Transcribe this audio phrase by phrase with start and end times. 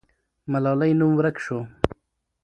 [0.51, 1.57] ملالۍ نوم ورک سو.